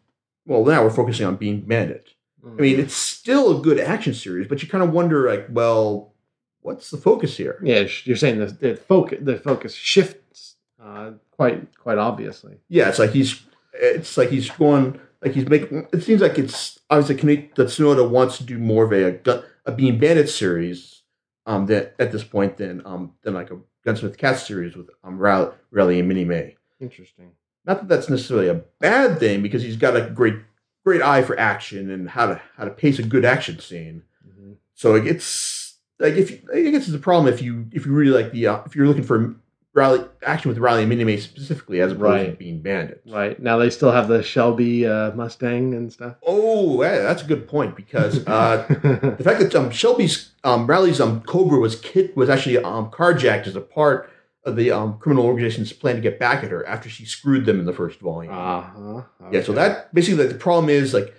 well, 0.47 0.63
now 0.65 0.83
we're 0.83 0.89
focusing 0.89 1.25
on 1.25 1.35
Bean 1.35 1.61
Bandit. 1.61 2.09
Mhm. 2.43 2.57
I 2.57 2.61
mean, 2.61 2.79
it's 2.79 2.95
still 2.95 3.59
a 3.59 3.61
good 3.61 3.79
action 3.79 4.13
series, 4.13 4.47
but 4.47 4.61
you 4.63 4.69
kind 4.69 4.83
of 4.83 4.91
wonder, 4.91 5.27
like, 5.27 5.47
well, 5.49 6.13
what's 6.61 6.89
the 6.91 6.97
focus 6.97 7.37
here? 7.37 7.59
yeah, 7.63 7.87
you're 8.05 8.15
saying 8.17 8.39
the, 8.39 8.45
the 8.47 8.75
focus 8.75 9.19
the 9.21 9.37
focus 9.37 9.73
shifts 9.75 10.55
uh, 10.81 11.11
quite 11.31 11.75
quite 11.77 11.97
obviously. 11.99 12.55
yeah, 12.69 12.89
it's 12.89 12.97
like 12.99 13.11
he's 13.11 13.41
it's 13.79 14.17
like 14.17 14.29
he's 14.29 14.49
going 14.49 14.99
like 15.21 15.33
he's 15.33 15.47
making. 15.47 15.87
It 15.93 16.03
seems 16.03 16.21
like 16.21 16.37
it's 16.37 16.79
obviously 16.89 17.15
Kane- 17.15 17.49
that 17.55 17.67
Sonoda 17.67 18.07
wants 18.09 18.37
to 18.37 18.43
do 18.43 18.57
more 18.57 18.85
of 18.85 18.91
a 18.93 19.11
gun, 19.11 19.43
a 19.65 19.71
Bean 19.71 19.99
Bandit 19.99 20.29
series 20.29 21.01
um 21.47 21.67
that 21.67 21.95
at 21.99 22.11
this 22.11 22.23
point 22.23 22.57
than 22.57 22.81
um 22.85 23.13
than 23.21 23.33
like 23.33 23.51
a 23.51 23.57
Gunsmith 23.83 24.17
Cat 24.17 24.39
series 24.39 24.75
with 24.75 24.89
um 25.03 25.17
Rally 25.19 25.99
and 25.99 26.07
Minnie 26.07 26.25
May. 26.25 26.55
Interesting. 26.79 27.31
Not 27.65 27.79
that 27.81 27.87
that's 27.87 28.09
necessarily 28.09 28.47
a 28.47 28.61
bad 28.79 29.19
thing 29.19 29.41
because 29.41 29.63
he's 29.63 29.77
got 29.77 29.95
a 29.95 30.09
great 30.09 30.35
great 30.83 31.01
eye 31.01 31.23
for 31.23 31.37
action 31.39 31.89
and 31.89 32.09
how 32.09 32.27
to 32.27 32.41
how 32.57 32.65
to 32.65 32.71
pace 32.71 32.99
a 32.99 33.03
good 33.03 33.25
action 33.25 33.59
scene. 33.59 34.03
Mhm. 34.27 34.55
So 34.73 34.91
like 34.91 35.05
it's 35.05 35.77
like 35.99 36.15
if 36.15 36.29
you, 36.31 36.39
I 36.53 36.61
guess 36.71 36.87
it's 36.87 36.95
a 36.95 36.99
problem 36.99 37.33
if 37.33 37.41
you 37.41 37.67
if 37.71 37.85
you 37.85 37.91
really 37.93 38.11
like 38.23 38.31
the 38.31 38.47
uh, 38.47 38.61
if 38.65 38.75
you're 38.75 38.87
looking 38.87 39.03
for 39.03 39.35
Rally 39.75 40.05
action 40.25 40.47
with 40.47 40.57
Rally 40.57 40.83
and 40.83 40.89
Minnie 40.89 41.03
May 41.03 41.17
specifically 41.17 41.81
as 41.81 41.91
opposed 41.91 42.01
to 42.23 42.27
Right. 42.29 42.39
Bean 42.39 42.61
Bandit. 42.61 43.01
Right 43.05 43.37
now 43.39 43.57
they 43.57 43.69
still 43.69 43.91
have 43.91 44.07
the 44.07 44.23
Shelby 44.23 44.87
uh, 44.87 45.11
Mustang 45.11 45.73
and 45.73 45.91
stuff. 45.91 46.15
Oh, 46.25 46.81
yeah, 46.81 46.99
that's 47.01 47.21
a 47.21 47.25
good 47.25 47.45
point 47.47 47.75
because 47.75 48.25
uh, 48.25 48.65
the 48.69 49.23
fact 49.23 49.39
that 49.41 49.53
um, 49.53 49.69
Shelby's 49.71 50.31
um, 50.45 50.65
Riley's 50.65 51.01
um, 51.01 51.21
Cobra 51.23 51.59
was 51.59 51.75
kid 51.75 52.15
was 52.15 52.29
actually 52.29 52.57
um, 52.59 52.89
carjacked 52.89 53.47
as 53.47 53.55
a 53.57 53.61
part 53.61 54.09
of 54.45 54.55
the 54.55 54.71
um, 54.71 54.97
criminal 54.99 55.25
organization's 55.25 55.73
plan 55.73 55.95
to 55.95 56.01
get 56.01 56.19
back 56.19 56.43
at 56.43 56.51
her 56.51 56.65
after 56.65 56.87
she 56.87 57.03
screwed 57.03 57.45
them 57.45 57.59
in 57.59 57.65
the 57.65 57.73
first 57.73 57.99
volume. 57.99 58.31
uh-huh. 58.33 59.01
Yeah, 59.29 59.41
so 59.43 59.51
that 59.53 59.93
basically 59.93 60.25
the 60.25 60.35
problem 60.35 60.69
is 60.69 60.93
like 60.93 61.13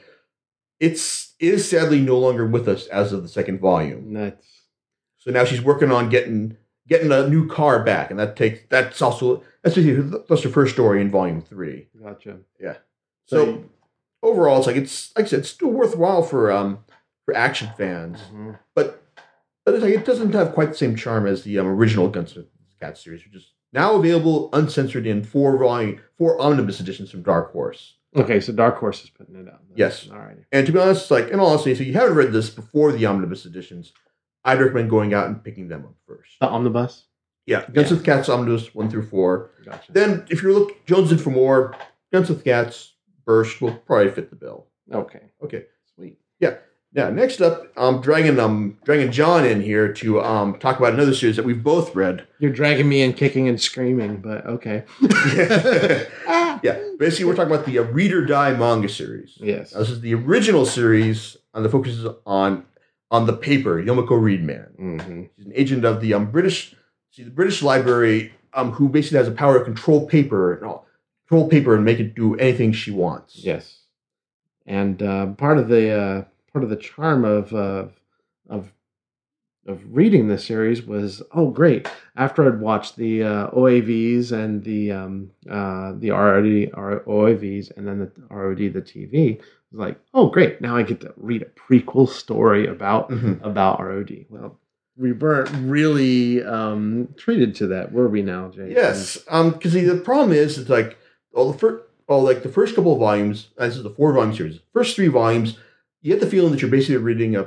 it's 0.81 1.35
it 1.39 1.53
is 1.55 1.69
sadly 1.69 2.01
no 2.01 2.19
longer 2.19 2.47
with 2.47 2.69
us 2.69 2.87
as 2.87 3.13
of 3.13 3.23
the 3.23 3.29
second 3.29 3.61
volume. 3.61 4.13
nuts. 4.13 4.47
So 5.19 5.31
now 5.31 5.45
she's 5.45 5.61
working 5.61 5.91
on 5.91 6.09
getting 6.09 6.57
getting 6.89 7.11
a 7.13 7.29
new 7.29 7.47
car 7.49 7.83
back, 7.83 8.11
and 8.11 8.19
that 8.19 8.37
takes 8.37 8.61
that's 8.71 9.01
also 9.03 9.43
that's 9.63 9.77
that's 9.77 10.43
her 10.43 10.49
first 10.51 10.75
story 10.75 11.01
in 11.01 11.11
volume 11.11 11.41
three. 11.43 11.89
Gotcha. 12.03 12.39
Yeah. 12.61 12.77
So 13.27 13.65
overall, 14.23 14.59
it's 14.59 14.67
like 14.67 14.77
it's 14.77 15.13
like 15.17 15.27
I 15.27 15.29
said, 15.29 15.39
it's 15.41 15.51
still 15.51 15.71
worthwhile 15.71 16.23
for 16.23 16.51
um 16.53 16.79
for 17.25 17.35
action 17.37 17.71
fans, 17.77 18.19
Mhm. 18.33 18.59
but 18.75 19.03
but 19.65 19.75
it's 19.75 19.83
like 19.83 19.95
it 19.95 20.05
doesn't 20.05 20.33
have 20.35 20.53
quite 20.55 20.71
the 20.71 20.77
same 20.77 20.95
charm 20.97 21.27
as 21.27 21.43
the 21.43 21.59
um, 21.59 21.67
original 21.67 22.09
Gunsmith 22.09 22.47
Cat 22.81 22.97
series, 22.97 23.25
which 23.25 23.35
is 23.35 23.53
now 23.73 23.95
available 23.97 24.49
uncensored 24.53 25.07
in 25.07 25.25
four 25.25 25.57
volume 25.59 26.01
four 26.17 26.41
omnibus 26.41 26.79
editions 26.81 27.11
from 27.11 27.23
Dark 27.23 27.53
Horse. 27.53 27.95
Okay, 28.15 28.41
so 28.41 28.53
Dark 28.53 28.79
Horse 28.79 29.03
is 29.05 29.11
putting 29.11 29.35
it 29.37 29.47
out. 29.49 29.61
Yes. 29.75 30.09
All 30.11 30.17
right. 30.19 30.39
And 30.53 30.65
to 30.67 30.73
be 30.73 30.79
honest, 30.79 31.11
like 31.11 31.29
in 31.29 31.41
all 31.41 31.49
honesty, 31.51 31.73
if 31.73 31.81
you 31.81 31.93
haven't 31.93 32.15
read 32.17 32.33
this 32.33 32.49
before 32.49 32.93
the 32.93 33.05
omnibus 33.05 33.45
editions, 33.45 33.93
I'd 34.47 34.61
recommend 34.61 34.89
going 34.89 35.13
out 35.13 35.27
and 35.27 35.43
picking 35.43 35.69
them 35.69 35.85
up 35.85 35.95
first. 36.07 36.37
The 36.41 36.47
omnibus. 36.49 37.05
Yeah, 37.47 37.65
Gunsmith 37.73 38.05
Cats 38.05 38.29
omnibus 38.29 38.75
one 38.75 38.89
through 38.89 39.07
four. 39.07 39.51
Gotcha. 39.65 39.93
Then, 39.93 40.25
if 40.31 40.43
you're 40.43 40.53
look 40.53 40.87
jonesing 40.87 41.21
for 41.21 41.31
more, 41.31 41.77
Gunsmith 42.13 42.45
Cats 42.45 42.95
Burst 43.25 43.61
will 43.61 43.75
probably 43.75 44.11
fit 44.13 44.31
the 44.31 44.37
bill. 44.37 44.67
okay. 44.93 45.31
Okay. 45.43 45.65
Sweet. 45.95 46.19
Yeah. 46.41 46.57
Now, 46.93 47.11
next 47.11 47.43
up, 47.43 47.67
I'm 47.77 48.01
dragging 48.01 48.39
um 48.41 48.79
dragging 48.85 49.11
John 49.11 49.45
in 49.45 49.61
here 49.61 49.93
to 49.95 50.23
um 50.23 50.59
talk 50.59 50.79
about 50.79 50.95
another 50.95 51.13
series 51.13 51.37
that 51.37 51.45
we've 51.45 51.63
both 51.63 51.95
read. 51.95 52.27
You're 52.39 52.53
dragging 52.53 52.89
me 52.89 53.03
in 53.03 53.13
kicking 53.13 53.49
and 53.49 53.61
screaming, 53.61 54.19
but 54.19 54.47
okay. 54.47 54.85
yeah, 56.63 56.81
basically, 56.99 57.27
we're 57.27 57.35
talking 57.37 57.53
about 57.53 57.67
the 57.67 57.81
uh, 57.81 57.83
Read 57.83 58.13
or 58.13 58.25
Die 58.25 58.53
manga 58.55 58.89
series. 58.89 59.37
Yes. 59.39 59.73
Now, 59.75 59.81
this 59.81 59.91
is 59.91 60.01
the 60.01 60.15
original 60.15 60.65
series, 60.65 61.37
and 61.53 61.65
the 61.65 61.69
focus 61.69 61.95
is 61.95 62.07
on 62.25 62.65
on 63.17 63.27
the 63.27 63.33
paper 63.49 63.83
Yomiko 63.83 64.21
Readman. 64.21 64.69
hmm 64.77 65.23
She's 65.37 65.47
an 65.47 65.53
agent 65.55 65.85
of 65.85 66.01
the 66.01 66.13
um, 66.15 66.31
British, 66.31 66.75
see 67.11 67.25
the 67.25 67.31
British 67.31 67.63
Library, 67.63 68.33
um, 68.53 68.73
who 68.73 68.89
basically 68.89 69.19
has 69.19 69.29
the 69.29 69.35
power 69.35 69.59
to 69.59 69.65
control 69.65 70.07
paper 70.07 70.55
and 70.55 70.65
all, 70.67 70.87
control 71.27 71.49
paper 71.49 71.75
and 71.75 71.85
make 71.85 71.99
it 71.99 72.15
do 72.15 72.35
anything 72.37 72.73
she 72.73 72.91
wants. 72.91 73.37
Yes. 73.37 73.65
And 74.67 75.03
uh, 75.03 75.27
part 75.45 75.59
of 75.59 75.69
the 75.69 75.85
uh, 75.91 76.25
part 76.53 76.65
of 76.65 76.71
the 76.71 76.77
charm 76.77 77.25
of 77.25 77.53
uh, 77.55 77.87
of 78.49 78.73
of 79.67 79.81
reading 79.91 80.29
this 80.29 80.45
series 80.45 80.83
was 80.83 81.23
oh 81.33 81.51
great 81.51 81.89
after 82.17 82.47
I'd 82.47 82.61
watched 82.61 82.97
the 82.97 83.23
uh, 83.23 83.51
OAVs 83.51 84.33
and 84.33 84.63
the 84.65 84.93
um, 84.93 85.31
uh, 85.51 85.93
the 85.99 86.11
ROD 86.11 86.71
R- 86.75 87.01
OAVs 87.07 87.77
and 87.77 87.87
then 87.87 87.99
the 88.01 88.11
ROD 88.35 88.59
the 88.59 88.83
TV 88.83 89.39
was 89.73 89.79
like 89.81 89.99
oh 90.15 90.29
great 90.29 90.61
now 90.61 90.77
I 90.77 90.83
get 90.83 91.01
to 91.03 91.13
read 91.17 91.43
a 91.43 91.47
prequel 91.47 92.09
story 92.09 92.67
about 92.67 93.11
Mhm. 93.11 93.43
about 93.45 93.81
ROD 93.81 94.27
well 94.29 94.59
we 94.99 95.13
weren't 95.13 95.51
really 95.63 96.43
um, 96.43 97.09
treated 97.19 97.55
to 97.57 97.67
that 97.69 97.93
were 97.93 98.09
we 98.09 98.23
now 98.23 98.49
Jay 98.49 98.73
Yes, 98.75 99.19
um, 99.29 99.51
because 99.51 99.75
the 99.75 100.01
problem 100.03 100.33
is, 100.33 100.57
it's 100.57 100.71
like 100.71 100.97
all 101.35 101.53
the 101.53 101.59
first, 101.59 101.85
all 102.09 102.23
like 102.23 102.43
the 102.43 102.49
first 102.49 102.75
couple 102.75 102.95
of 102.95 102.99
volumes. 102.99 103.49
This 103.59 103.77
is 103.77 103.83
the 103.83 103.91
four 103.91 104.15
volume 104.15 104.35
series. 104.35 104.61
First 104.73 104.97
three 104.97 105.09
volumes, 105.09 105.59
you 106.01 106.15
get 106.15 106.21
the 106.21 106.27
feeling 106.31 106.51
that 106.53 106.63
you're 106.63 106.71
basically 106.71 106.97
reading 106.97 107.37
a 107.37 107.47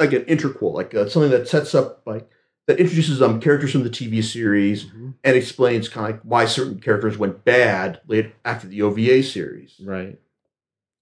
like 0.00 0.12
an 0.12 0.24
interquel, 0.24 0.72
like 0.74 0.94
uh, 0.94 1.08
something 1.08 1.30
that 1.30 1.48
sets 1.48 1.74
up 1.74 2.02
like 2.06 2.28
that 2.66 2.78
introduces 2.80 3.20
um 3.22 3.40
characters 3.40 3.72
from 3.72 3.82
the 3.84 3.90
TV 3.90 4.22
series 4.22 4.84
Mhm. 4.86 5.14
and 5.24 5.36
explains 5.36 5.88
kind 5.88 6.06
of 6.08 6.12
like 6.16 6.22
why 6.22 6.44
certain 6.46 6.80
characters 6.80 7.18
went 7.18 7.44
bad 7.44 8.00
late 8.08 8.32
after 8.44 8.66
the 8.66 8.82
OVA 8.82 9.22
series. 9.22 9.74
right 9.84 10.18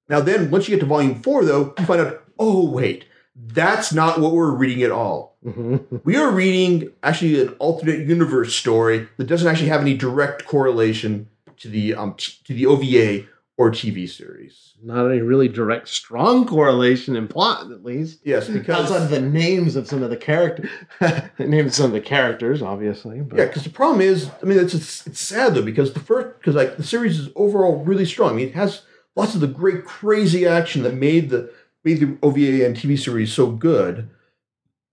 Now, 0.08 0.20
then 0.20 0.50
once 0.50 0.68
you 0.68 0.74
get 0.76 0.80
to 0.80 0.86
volume 0.86 1.16
four, 1.22 1.44
though, 1.44 1.74
you 1.78 1.84
find 1.84 2.00
out, 2.00 2.22
oh 2.38 2.68
wait, 2.70 3.04
that's 3.36 3.92
not 3.92 4.18
what 4.20 4.32
we're 4.32 4.50
reading 4.54 4.82
at 4.82 4.90
all. 4.90 5.36
Mhm. 5.44 6.00
We 6.04 6.16
are 6.16 6.30
reading 6.30 6.90
actually 7.02 7.40
an 7.42 7.48
alternate 7.58 8.06
universe 8.08 8.54
story 8.54 9.06
that 9.18 9.26
doesn't 9.26 9.46
actually 9.46 9.68
have 9.68 9.80
any 9.82 9.94
direct 9.96 10.44
correlation 10.46 11.28
to 11.58 11.68
the 11.68 11.94
um 11.94 12.14
t- 12.16 12.32
to 12.44 12.54
the 12.54 12.66
OVA 12.66 13.26
or 13.58 13.72
TV 13.72 14.08
series. 14.08 14.74
not 14.80 15.10
any 15.10 15.20
really 15.20 15.48
direct, 15.48 15.88
strong 15.88 16.46
correlation 16.46 17.16
in 17.16 17.26
plot, 17.26 17.72
at 17.72 17.84
least. 17.84 18.20
Yes, 18.22 18.48
because 18.48 18.92
Outside 18.92 19.02
of 19.02 19.10
the 19.10 19.20
names 19.20 19.74
of 19.74 19.88
some 19.88 20.04
of 20.04 20.10
the 20.10 20.16
characters, 20.16 20.70
names 21.38 21.66
of 21.66 21.74
some 21.74 21.86
of 21.86 21.92
the 21.92 22.00
characters, 22.00 22.62
obviously. 22.62 23.20
But 23.20 23.38
yeah, 23.40 23.46
because 23.46 23.64
the 23.64 23.70
problem 23.70 24.00
is, 24.00 24.30
I 24.40 24.46
mean, 24.46 24.58
it's, 24.58 24.74
it's 24.74 25.06
it's 25.08 25.20
sad 25.20 25.54
though 25.54 25.62
because 25.62 25.92
the 25.92 26.00
first 26.00 26.38
because 26.38 26.54
like 26.54 26.76
the 26.76 26.84
series 26.84 27.18
is 27.18 27.30
overall 27.34 27.84
really 27.84 28.06
strong. 28.06 28.30
I 28.30 28.34
mean, 28.34 28.48
it 28.48 28.54
has 28.54 28.82
lots 29.16 29.34
of 29.34 29.40
the 29.40 29.48
great 29.48 29.84
crazy 29.84 30.46
action 30.46 30.84
that 30.84 30.94
made 30.94 31.30
the 31.30 31.52
made 31.82 31.98
the 31.98 32.16
OVA 32.22 32.64
and 32.64 32.76
TV 32.76 32.96
series 32.96 33.32
so 33.32 33.50
good. 33.50 34.08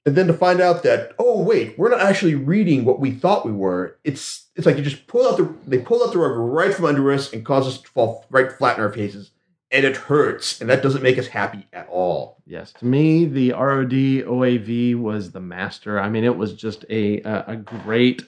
And 0.05 0.15
then 0.15 0.27
to 0.27 0.33
find 0.33 0.61
out 0.61 0.83
that 0.83 1.13
oh 1.17 1.41
wait, 1.41 1.77
we're 1.77 1.89
not 1.89 2.01
actually 2.01 2.35
reading 2.35 2.85
what 2.85 2.99
we 2.99 3.11
thought 3.11 3.45
we 3.45 3.51
were. 3.51 3.97
It's 4.03 4.47
it's 4.55 4.65
like 4.65 4.77
you 4.77 4.83
just 4.83 5.07
pull 5.07 5.27
out 5.27 5.37
the 5.37 5.53
they 5.65 5.79
pull 5.79 6.03
out 6.03 6.13
the 6.13 6.19
rug 6.19 6.37
right 6.37 6.73
from 6.73 6.85
under 6.85 7.11
us 7.11 7.33
and 7.33 7.45
cause 7.45 7.67
us 7.67 7.81
to 7.81 7.87
fall 7.89 8.25
right 8.29 8.51
flat 8.51 8.77
in 8.77 8.83
our 8.83 8.91
faces, 8.91 9.31
and 9.71 9.83
it 9.85 9.97
hurts, 9.97 10.61
and 10.61 10.69
that 10.69 10.83
doesn't 10.83 11.01
make 11.01 11.17
us 11.17 11.27
happy 11.27 11.67
at 11.73 11.87
all. 11.89 12.37
yes, 12.45 12.71
to 12.73 12.85
me, 12.85 13.25
the 13.25 13.51
ROD 13.51 13.91
OAV 13.91 14.95
was 14.99 15.31
the 15.31 15.41
master. 15.41 15.99
I 15.99 16.07
mean, 16.09 16.23
it 16.23 16.37
was 16.37 16.53
just 16.53 16.85
a 16.89 17.21
a, 17.21 17.45
a 17.47 17.55
great 17.55 18.21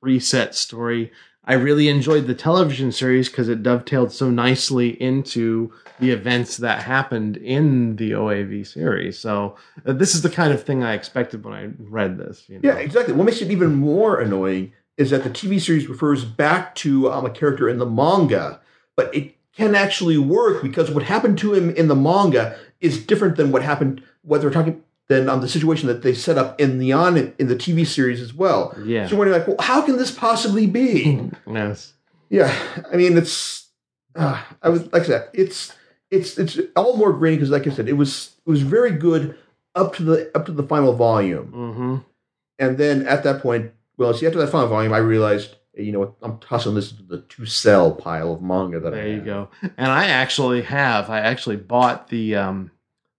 three 0.00 0.20
set 0.20 0.54
story. 0.54 1.10
I 1.46 1.54
really 1.54 1.88
enjoyed 1.88 2.26
the 2.26 2.34
television 2.34 2.90
series 2.90 3.28
because 3.28 3.48
it 3.48 3.62
dovetailed 3.62 4.12
so 4.12 4.30
nicely 4.30 5.00
into 5.00 5.72
the 6.00 6.10
events 6.10 6.56
that 6.58 6.82
happened 6.82 7.36
in 7.36 7.96
the 7.96 8.12
OAV 8.12 8.66
series. 8.66 9.18
So 9.18 9.56
uh, 9.86 9.92
this 9.92 10.14
is 10.14 10.22
the 10.22 10.30
kind 10.30 10.52
of 10.52 10.62
thing 10.62 10.82
I 10.82 10.94
expected 10.94 11.44
when 11.44 11.54
I 11.54 11.70
read 11.78 12.18
this. 12.18 12.44
You 12.48 12.60
know? 12.60 12.72
Yeah, 12.72 12.78
exactly. 12.78 13.14
What 13.14 13.24
makes 13.24 13.42
it 13.42 13.50
even 13.50 13.74
more 13.74 14.20
annoying 14.20 14.72
is 14.96 15.10
that 15.10 15.24
the 15.24 15.30
TV 15.30 15.60
series 15.60 15.88
refers 15.88 16.24
back 16.24 16.74
to 16.76 17.10
um, 17.10 17.26
a 17.26 17.30
character 17.30 17.68
in 17.68 17.78
the 17.78 17.86
manga, 17.86 18.60
but 18.96 19.14
it 19.14 19.34
can 19.54 19.74
actually 19.74 20.18
work 20.18 20.62
because 20.62 20.90
what 20.90 21.04
happened 21.04 21.38
to 21.38 21.54
him 21.54 21.70
in 21.70 21.88
the 21.88 21.94
manga 21.94 22.56
is 22.80 23.04
different 23.04 23.36
than 23.36 23.52
what 23.52 23.62
happened. 23.62 24.02
What 24.22 24.40
they're 24.40 24.50
talking 24.50 24.82
than 25.08 25.28
um, 25.28 25.40
the 25.40 25.48
situation 25.48 25.88
that 25.88 26.02
they 26.02 26.14
set 26.14 26.38
up 26.38 26.60
in 26.60 26.78
the 26.78 26.92
on 26.92 27.16
in 27.16 27.48
the 27.48 27.56
TV 27.56 27.86
series 27.86 28.20
as 28.20 28.32
well. 28.32 28.74
Yeah. 28.84 29.06
So 29.06 29.10
you're 29.10 29.18
wondering, 29.18 29.38
like, 29.38 29.48
well, 29.48 29.56
how 29.60 29.82
can 29.82 29.96
this 29.96 30.10
possibly 30.10 30.66
be? 30.66 31.30
yes. 31.46 31.92
yeah, 32.30 32.54
I 32.92 32.96
mean, 32.96 33.16
it's. 33.16 33.68
Uh, 34.16 34.40
I 34.62 34.68
was 34.68 34.90
like 34.92 35.02
I 35.02 35.06
said, 35.06 35.28
it's 35.34 35.72
it's 36.10 36.38
it's 36.38 36.58
all 36.76 36.96
more 36.96 37.12
grainy 37.12 37.36
because, 37.36 37.50
like 37.50 37.66
I 37.66 37.70
said, 37.70 37.88
it 37.88 37.94
was 37.94 38.36
it 38.46 38.50
was 38.50 38.62
very 38.62 38.92
good 38.92 39.36
up 39.74 39.94
to 39.96 40.02
the 40.02 40.30
up 40.34 40.46
to 40.46 40.52
the 40.52 40.62
final 40.62 40.92
volume. 40.94 41.52
Mm-hmm. 41.52 41.96
And 42.58 42.78
then 42.78 43.06
at 43.06 43.24
that 43.24 43.42
point, 43.42 43.72
well, 43.96 44.14
see, 44.14 44.26
after 44.26 44.38
that 44.38 44.50
final 44.50 44.68
volume, 44.68 44.92
I 44.92 44.98
realized, 44.98 45.56
you 45.74 45.92
know 45.92 46.14
I'm 46.22 46.38
tossing 46.38 46.74
this 46.74 46.92
into 46.92 47.02
the 47.02 47.22
to 47.22 47.46
sell 47.46 47.92
pile 47.92 48.32
of 48.32 48.40
manga 48.40 48.80
that 48.80 48.94
I 48.94 48.96
There 48.96 49.08
you 49.08 49.20
go. 49.20 49.48
And 49.62 49.90
I 49.90 50.06
actually 50.06 50.62
have. 50.62 51.10
I 51.10 51.20
actually 51.20 51.56
bought 51.56 52.08
the 52.08 52.36
um, 52.36 52.70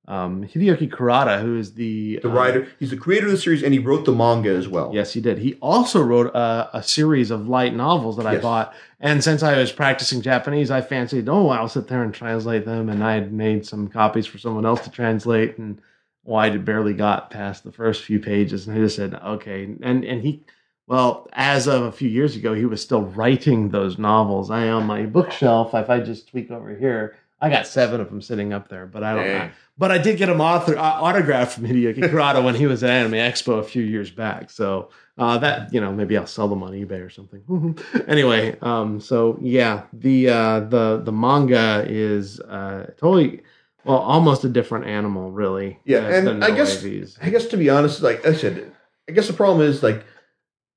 um, 0.08 0.44
Hideyuki 0.44 0.90
Kurata, 0.90 1.42
who 1.42 1.58
is 1.58 1.74
the 1.74 2.20
The 2.22 2.30
um, 2.30 2.36
writer, 2.36 2.68
he's 2.80 2.92
the 2.92 2.98
creator 2.98 3.26
of 3.26 3.32
the 3.32 3.38
series, 3.38 3.64
and 3.64 3.74
he 3.74 3.80
wrote 3.80 4.06
the 4.06 4.12
manga 4.12 4.50
as 4.50 4.68
well. 4.68 4.92
Yes, 4.94 5.14
he 5.14 5.22
did. 5.22 5.40
He 5.40 5.56
also 5.62 6.02
wrote 6.02 6.28
a, 6.36 6.70
a 6.74 6.84
series 6.84 7.32
of 7.32 7.48
light 7.50 7.76
novels 7.76 8.18
that 8.18 8.28
I 8.28 8.34
Yes. 8.34 8.42
bought. 8.44 8.74
And 9.00 9.24
since 9.24 9.42
I 9.44 9.58
was 9.58 9.72
practicing 9.72 10.22
Japanese, 10.22 10.70
I 10.70 10.82
fancied, 10.82 11.28
oh, 11.28 11.50
I'll 11.50 11.68
sit 11.70 11.88
there 11.88 12.04
and 12.04 12.14
translate 12.14 12.66
them. 12.66 12.90
And 12.90 13.04
I 13.04 13.16
had 13.16 13.34
made 13.34 13.66
some 13.66 13.88
copies 13.88 14.26
for 14.28 14.38
someone 14.38 14.66
else 14.66 14.82
to 14.82 14.92
translate. 14.92 15.58
And 15.58 15.82
well, 16.24 16.38
I 16.38 16.50
had 16.50 16.66
barely 16.66 16.94
got 16.94 17.30
past 17.30 17.64
the 17.64 17.72
first 17.72 18.04
few 18.04 18.20
pages. 18.20 18.68
And 18.68 18.78
I 18.78 18.82
just 18.82 18.96
said, 18.96 19.14
okay. 19.16 19.64
And 19.82 20.04
and 20.06 20.22
he, 20.22 20.44
well, 20.88 21.28
as 21.34 21.68
of 21.68 21.82
a 21.84 21.92
few 21.92 22.10
years 22.10 22.36
ago, 22.36 22.54
he 22.54 22.66
was 22.66 22.82
still 22.82 23.02
writing 23.02 23.70
those 23.70 23.98
novels. 23.98 24.52
I 24.52 24.70
on 24.70 24.86
my 24.86 25.06
bookshelf. 25.08 25.74
If 25.74 25.90
I 25.90 26.00
just 26.00 26.30
tweak 26.30 26.52
over 26.52 26.76
here, 26.76 27.16
I 27.42 27.50
got 27.50 27.68
seven 27.68 28.00
of 28.02 28.10
them 28.10 28.22
sitting 28.22 28.54
up 28.54 28.70
there. 28.70 28.86
But 28.86 29.04
I 29.04 29.14
don't. 29.16 29.26
Dang. 29.26 29.52
But 29.78 29.92
I 29.92 29.98
did 29.98 30.18
get 30.18 30.30
him 30.30 30.40
author, 30.40 30.78
uh, 30.78 30.82
autographed 30.82 31.54
from 31.54 31.66
Hideyuki 31.66 31.98
Kurata 32.10 32.44
when 32.44 32.56
he 32.56 32.66
was 32.66 32.84
at 32.84 32.90
Anime 32.90 33.14
Expo 33.14 33.60
a 33.60 33.64
few 33.64 33.84
years 33.84 34.10
back. 34.10 34.50
So 34.50 34.90
uh, 35.18 35.38
that 35.40 35.74
you 35.74 35.82
know 35.82 35.92
maybe 35.92 36.18
I'll 36.18 36.28
sell 36.28 36.48
them 36.48 36.64
on 36.64 36.72
eBay 36.72 37.06
or 37.06 37.10
something. 37.10 37.78
anyway, 38.08 38.58
um, 38.62 39.00
so 39.02 39.38
yeah, 39.42 39.84
the 39.92 40.30
uh, 40.30 40.60
the 40.62 41.02
the 41.04 41.12
manga 41.12 41.86
is 41.88 42.40
uh, 42.40 42.92
totally 42.98 43.42
well 43.84 43.98
almost 43.98 44.44
a 44.46 44.50
different 44.50 44.86
animal, 44.88 45.32
really. 45.32 45.80
Yeah, 45.86 46.08
and 46.08 46.44
I 46.44 46.52
guess- 46.52 46.82
OAVs. 46.82 47.18
I 47.22 47.30
guess 47.30 47.46
to 47.48 47.58
be 47.58 47.70
honest, 47.70 48.02
like 48.02 48.26
I 48.26 48.34
said, 48.34 48.72
I 49.10 49.12
guess 49.12 49.28
the 49.28 49.34
problem 49.34 49.68
is 49.68 49.84
like 49.84 50.06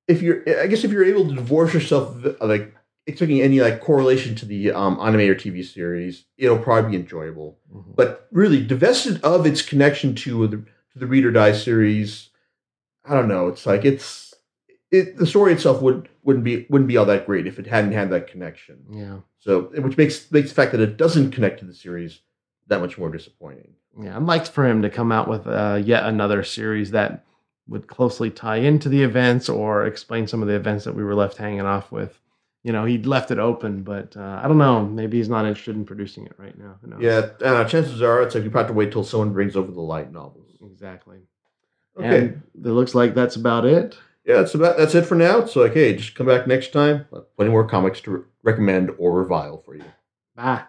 if 0.08 0.22
you're, 0.22 0.42
I 0.60 0.66
guess 0.66 0.84
if 0.84 0.90
you're 0.90 1.04
able 1.04 1.28
to 1.28 1.34
divorce 1.34 1.72
yourself, 1.74 2.16
like 2.40 2.74
expecting 3.08 3.40
any 3.40 3.60
like 3.60 3.80
correlation 3.80 4.34
to 4.36 4.46
the 4.46 4.70
um, 4.72 4.98
anime 5.00 5.20
or 5.22 5.34
TV 5.34 5.64
series, 5.64 6.24
it'll 6.36 6.58
probably 6.58 6.90
be 6.92 6.96
enjoyable. 6.96 7.58
Mhm. 7.74 7.96
But 7.96 8.28
really, 8.30 8.62
divested 8.64 9.22
of 9.24 9.46
its 9.46 9.62
connection 9.62 10.14
to 10.16 10.46
the 10.46 10.56
to 10.92 10.98
the 10.98 11.06
Read 11.06 11.24
or 11.24 11.32
Die 11.32 11.52
series, 11.52 12.30
I 13.04 13.14
don't 13.14 13.28
know. 13.28 13.48
It's 13.48 13.66
like 13.66 13.84
it's 13.84 14.34
it 14.90 15.16
the 15.16 15.26
story 15.26 15.52
itself 15.52 15.80
would 15.82 16.08
wouldn't 16.22 16.44
be 16.44 16.66
wouldn't 16.70 16.88
be 16.88 16.96
all 16.96 17.06
that 17.06 17.26
great 17.26 17.46
if 17.46 17.58
it 17.58 17.66
hadn't 17.66 17.92
had 17.92 18.10
that 18.10 18.26
connection. 18.28 18.84
yeah, 18.90 19.18
So, 19.38 19.62
which 19.82 19.96
makes 19.96 20.30
makes 20.30 20.50
the 20.50 20.54
fact 20.54 20.72
that 20.72 20.80
it 20.80 20.96
doesn't 20.96 21.30
connect 21.32 21.60
to 21.60 21.64
the 21.64 21.74
series 21.74 22.20
that 22.68 22.80
much 22.80 22.98
more 22.98 23.10
disappointing. 23.10 23.72
yeah. 23.98 24.14
I'd 24.16 24.22
like 24.24 24.46
for 24.46 24.66
him 24.66 24.82
to 24.82 24.90
come 24.90 25.10
out 25.10 25.26
with 25.28 25.46
uh, 25.46 25.80
yet 25.82 26.04
another 26.04 26.42
series 26.42 26.90
that 26.90 27.24
would 27.66 27.86
closely 27.86 28.30
tie 28.30 28.56
into 28.56 28.88
the 28.90 29.02
events 29.02 29.48
or 29.48 29.86
explain 29.86 30.26
some 30.26 30.42
of 30.42 30.48
the 30.48 30.54
events 30.54 30.84
that 30.84 30.94
we 30.94 31.02
were 31.04 31.14
left 31.14 31.36
hanging 31.38 31.60
off 31.62 31.90
with. 31.92 32.18
You 32.64 32.72
know, 32.72 32.84
he'd 32.84 33.06
left 33.06 33.30
it 33.30 33.38
open, 33.38 33.82
but 33.82 34.16
uh, 34.16 34.40
I 34.42 34.48
don't 34.48 34.58
know. 34.58 34.84
Maybe 34.84 35.18
he's 35.18 35.28
not 35.28 35.46
interested 35.46 35.76
in 35.76 35.84
producing 35.84 36.26
it 36.26 36.34
right 36.38 36.58
now. 36.58 36.76
Who 36.82 36.88
knows? 36.88 37.00
Yeah, 37.02 37.30
uh, 37.48 37.64
chances 37.64 38.02
are 38.02 38.20
it's 38.22 38.34
like 38.34 38.44
you 38.44 38.50
have 38.50 38.66
to 38.66 38.72
wait 38.72 38.90
till 38.92 39.04
someone 39.04 39.32
brings 39.32 39.56
over 39.56 39.70
the 39.70 39.80
light 39.80 40.12
novels. 40.12 40.50
exactly. 40.60 41.18
Okay, 41.96 42.18
And 42.18 42.42
it 42.54 42.68
looks 42.68 42.94
like 42.94 43.14
that's 43.14 43.36
about 43.36 43.64
it. 43.64 43.96
yeah, 44.24 44.36
that's 44.36 44.54
about 44.54 44.76
that's 44.76 44.94
it 44.94 45.06
for 45.06 45.14
now. 45.14 45.46
So, 45.46 45.62
like, 45.62 45.74
hey, 45.74 45.94
just 45.96 46.14
come 46.14 46.26
back 46.26 46.46
next 46.46 46.72
time. 46.72 47.06
Plenty 47.36 47.50
more 47.50 47.66
comics 47.66 48.00
to 48.02 48.10
re- 48.10 48.22
recommend 48.42 48.90
or 48.98 49.12
revile 49.12 49.58
for 49.58 49.74
you. 49.74 49.84
Bye. 50.36 50.64